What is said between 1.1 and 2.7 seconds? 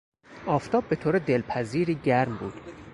دلپذیری گرم بود.